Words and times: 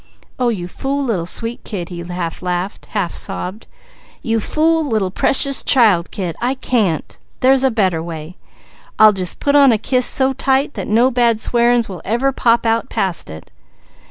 "Oh 0.39 0.49
you 0.49 0.67
fool 0.67 1.03
little 1.03 1.27
sweet 1.27 1.63
kid," 1.63 1.89
he 1.89 1.99
half 2.01 2.41
laughed, 2.41 2.87
half 2.87 3.13
sobbed. 3.13 3.67
"You 4.23 4.39
fool 4.39 4.83
little 4.87 5.11
precious 5.11 5.61
child 5.61 6.09
kid 6.09 6.35
I 6.41 6.55
can't! 6.55 7.19
There's 7.41 7.63
a 7.63 7.69
better 7.69 8.01
way. 8.01 8.35
I'll 8.97 9.13
just 9.13 9.39
put 9.39 9.53
on 9.53 9.71
a 9.71 9.77
kiss 9.77 10.07
so 10.07 10.33
tight 10.33 10.73
that 10.73 10.87
no 10.87 11.11
bad 11.11 11.39
swearin's 11.39 11.87
will 11.87 12.01
ever 12.03 12.31
pop 12.31 12.65
out 12.65 12.89
past 12.89 13.29
it. 13.29 13.51